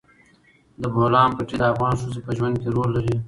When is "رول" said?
2.75-2.89